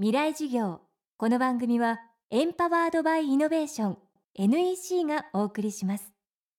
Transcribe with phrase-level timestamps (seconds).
[0.00, 0.80] 未来事業。
[1.16, 1.98] この番組は
[2.30, 3.98] エンパワードバイイノベーション
[4.36, 6.12] NEC がお送りします。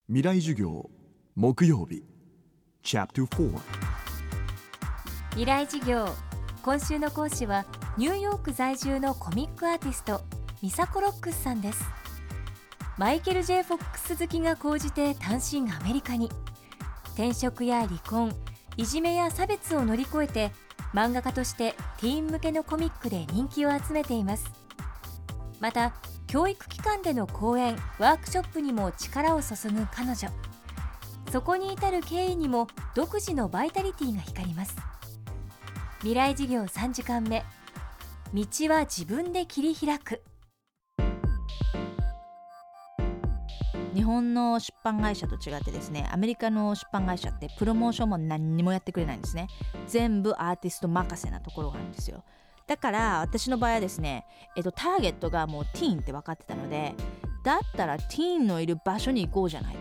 [0.08, 0.90] 未来授業
[1.36, 2.04] 木曜日
[2.84, 3.60] チャプター
[5.30, 6.10] 未来事業。
[6.64, 7.66] 今週の講師は
[7.98, 10.20] ニューヨーク在住のコミックアーティスト
[10.62, 11.82] ミサコロックスさんです。
[12.98, 16.30] マイケル・ J・ フォックス好きが高じて単身アメリカに。
[17.14, 18.36] 転職や離婚
[18.76, 20.52] いじめや差別を乗り越えて
[20.94, 24.52] 漫画家としてティーン向けのコミックで人気を集めています。
[25.60, 25.94] また
[26.28, 30.30] 教育機関での講演ワークショップにも力を注ぐ彼女。
[31.32, 34.76] そこに至る経緯にも独自のバイタリティが光ります。
[36.00, 37.44] 未来事業3時間目。
[38.34, 40.22] 道は自分で切り開く。
[43.94, 49.48] 日本の出版会社と違ってですねアメリカの出版会社ってプロモーションも何にもやってくれないんですね。
[49.88, 52.24] 全部アーティスト任せなところがあるんですよ。
[52.68, 56.94] だから私の場合はですね、えっと、ターゲットがもうティーンって分かってたので
[57.44, 59.80] だったらティーンのいる場所に行こうじゃないと。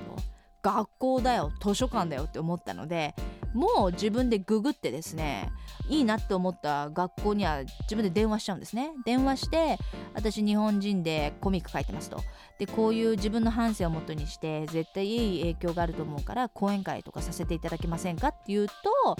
[0.60, 3.14] 学校だよ図書館だよって思ったので
[3.54, 5.50] もう自分でググってですね
[5.88, 8.92] いいなって思った学校には自分で電話しちゃうんですね。
[9.04, 9.78] 電話して
[10.14, 12.20] 私日本人でコミック書いてますと。
[12.58, 19.16] でこういう自分の反省をもとにして絶対いい影響があると思うから講演会とかさせていただけませんかって言うと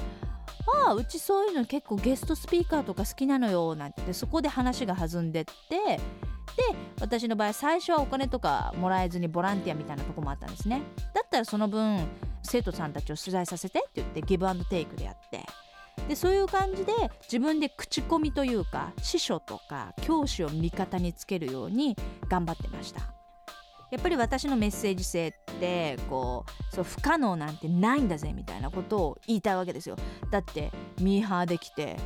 [0.87, 5.53] ああうちそういうの結構ゲストスピーカーとか好きなのよなんてそこで話が弾んでって
[5.89, 6.01] で
[7.01, 10.83] 私の場合最初はお金とかもらえずにボランティアみたいなとこもあったんですね。
[11.15, 12.07] だったらその分
[12.43, 15.45] 生徒さんたちを取材させてって言ってギブアンドテイクでやって。
[16.07, 16.93] でそういう感じで
[17.25, 21.97] 自分で口コミというか師匠とか教師を味方につけるように
[22.29, 23.01] 頑張ってました。
[23.91, 29.97] やっぱり私のメッセージ性ってこうそう不可能なんてないんだぜみたいなことを言いたいわけですよ。
[30.31, 31.97] だってミーハーできて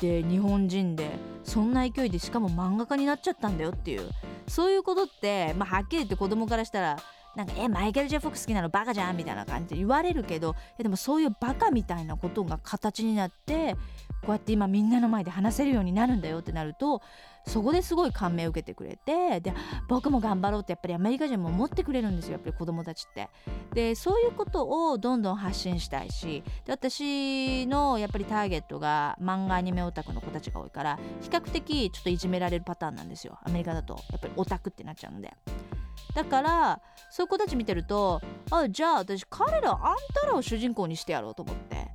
[0.00, 1.10] で日本人で
[1.44, 4.10] そんな勢いでしかも漫画家になっちゃったんだよっていう。
[4.48, 6.96] そういうことって、まあ、はっきり言って子供からしたら
[7.38, 13.76] なんかえマイケル・ジェフォック好きなのバカじゃんみたいな感じで言われるけどでもそういうバカみたいなことが形になって
[14.22, 17.00] こうやって今みんなの前で話せるようになるんだよってなると
[17.46, 19.54] そこですごい感銘を受けてくれてで
[19.88, 23.28] 僕も頑張ろうってやっぱりアメリカ人も思ってくれるんですよやっぱり子供たちって。
[23.72, 35.32] でそういうことをどんどん発信したいしで私のやっぱりターゲットが漫画アニメオタクの子たちが多いから比較的ちょっといじめられるパターンなんですよアメリカだとやっぱりオタクってなっちゃうので。
[36.14, 38.20] だからそういう子たち見てると
[38.50, 41.88] あじゃあ私彼らあんたらを主人公にしてやろうと思って。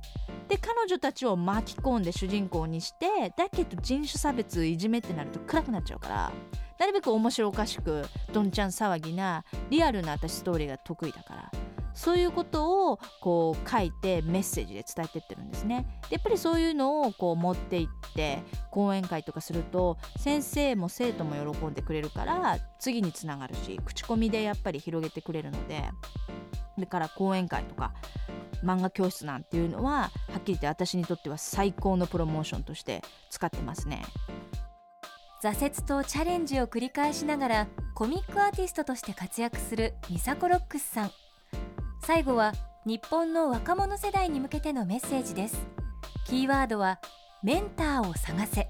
[0.48, 6.32] で彼女たちを巻き込んで主人公にしてだけど人種差別いじめってなると暗くなっちゃうから
[6.78, 11.63] なるべく面白おかしくどんちゃん騒ぎなリアルな私ストーリーが得意だから。
[11.94, 15.86] そういうことをこう書いてメッセージで伝えてってるんですね。
[16.10, 25.84] でやっぱりそういうのをこう持っていって講演会とかすると先生も生徒も喜んでくれるから次につながるし口コミでやっぱり広げてくれるので
[26.78, 27.92] だから講演会とか
[28.62, 34.02] 漫画教室なんていうのははっきり言って私にとっては最高のプロモーションとして使ってますね。
[35.42, 41.10] 挫折とチャレンジを繰り返しながらコミックアーティストとして活躍するミサコロックスさん
[42.06, 42.52] 最後は
[42.84, 45.66] 日本の若者世代に向けてのメッセージです。
[46.26, 47.00] キーワードは
[47.42, 48.68] メンターを探せ。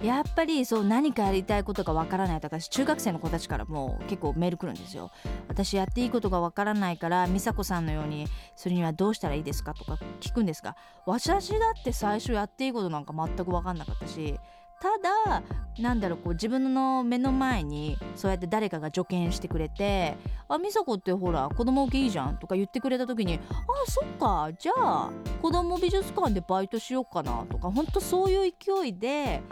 [0.00, 5.10] やっぱりそう何かやりたいことがわからないとか中学生の子たちからも結構メール来るんですよ。
[5.48, 8.26] 私やっていいことがわからないから美佐子さんのように
[8.56, 14.40] するにはどうしたらいいですかとか聞くんですが私だって最初やっていいことなんか全く分かんなかったし
[14.80, 15.42] ただ
[15.78, 20.16] なんだろうこう自分の目の前にそうやって誰かが助言してくれて
[20.48, 25.10] 「あ美佐子ってほら子供受けいいじゃん」とか言ってくれた時に「あそっかじゃあ
[25.42, 29.42] 子供美術館でバイトしようかな」とかほんとそういう勢いで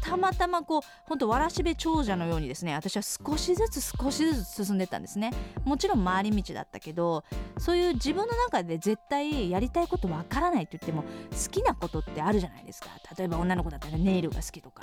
[0.00, 5.30] たまたまこうほんとわらしべ長者のようにですね私は少しずつ少しずつ進んでったんですね。
[5.64, 7.24] もちろん回り道だったけど
[7.58, 12.88] そういう自分の中で絶対やりたいことわからないって言っても好きなことってあるじゃないですか。
[13.16, 14.82] 例えば女の子だったらネイルが好きとか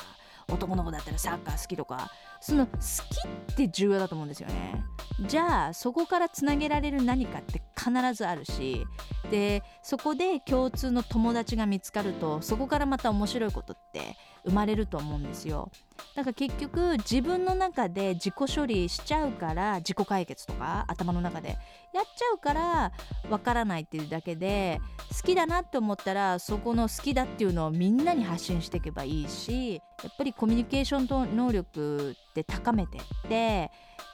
[0.50, 4.84] 男の子だったらサッカー好きとかその好きって重要だと思うんですよね。
[5.27, 8.85] じゃあそこからつなげられる何かって必ずあるし
[9.29, 15.69] でそこで共通の友達が見つかるとそこからまた面白いことって生まれると思うんですよ。
[16.16, 21.49] だから結局自分の中で自己処理しちゃうから自己解決とか頭の中で
[21.93, 22.91] やっちゃうから
[23.29, 24.79] わからないっていうだけで
[25.11, 33.71] 好きだなって思ったらそこの好きだっていうのをみんなに発信していけばいいしやっぱりコミュニケーション能力って高めてって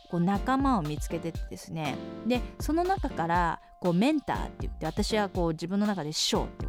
[0.09, 6.65] こう仲間を見つけてってですねでその中からこうメンターって言って私はこう自分の中で師匠って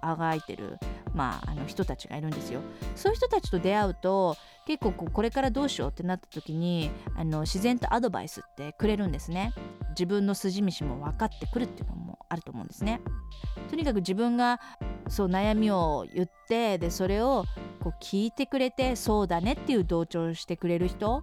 [0.00, 0.78] あがいてる
[1.14, 2.60] まあ、あの人たちがいるんですよ。
[2.96, 9.52] そういう人たちと出会うと結構こうこれからどうしようってなった時にあの自然とアドバイスってくれるんですね。
[9.90, 13.00] 自分の筋道も分かってくるっていうのもあると思うんですね。
[13.68, 14.60] とにかく自分が
[15.08, 17.44] そう悩みを言ってでそれを
[17.80, 21.22] こう聞いてくれてそうだねっていう同調してくれる人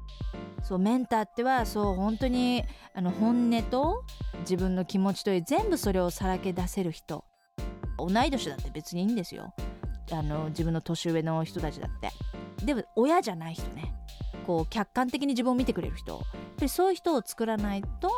[0.63, 2.63] そうメンターってはそう本当に
[2.93, 4.03] あの本音と
[4.41, 7.25] 自分の気持ちという全部それをさらけ出せる人。
[7.97, 9.53] 同い年だって別にいいんですよ。
[10.11, 12.11] あの自分の年上の人たちだって。
[12.65, 13.93] でも親じゃない人ね。
[14.45, 16.13] こう客観的に自分を見てくれる人。
[16.13, 16.29] やっぱ
[16.61, 18.09] りそういう人を作らないと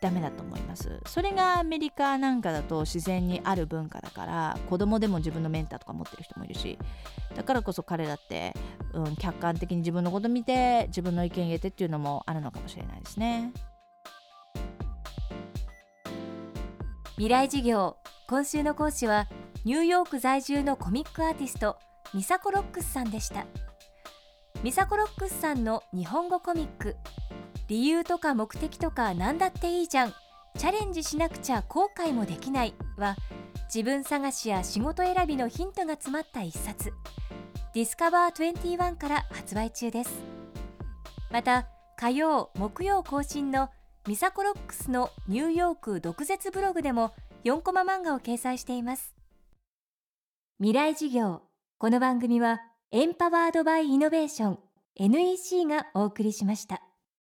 [0.00, 1.00] ダメだと思います。
[1.06, 6.78] それがアメリカなんかだと自然にある文化だから子供でも自分のメンターとか持ってる人もいるし。
[7.34, 8.54] だからこそ彼だって、
[8.96, 13.52] うん、客観的に自分のこと見て自分の意見言えてっていうのもあるのかもしれないですね。
[17.16, 17.96] 未来事業。
[18.28, 19.28] 今週の講師は
[19.64, 21.78] ニューヨーク在住のコミックアーティスト
[22.12, 23.46] ミサコロックスさんでした。
[24.62, 26.96] ミサコロックスさんの日本語コミック。
[27.68, 30.14] 理由とか目的とか何だっていいじゃん。
[30.56, 32.74] チャレンジしなくちゃ後悔もできない。
[32.96, 33.16] は
[33.74, 36.92] 自分探しや仕事選びのヒントが詰まった一冊。
[37.76, 40.10] ディスカバー21から発売中です。
[41.30, 41.66] また
[41.98, 43.68] 火曜木曜更新の
[44.08, 47.12] ミサコロックスのニューヨーク毒舌ブログでも
[47.44, 49.14] 4コマ漫画を掲載しています。
[50.58, 51.42] 未来事業。
[51.76, 52.62] この番組は
[52.92, 54.58] エンパワードバイイノベーション
[54.98, 56.85] NEC がお送りしました。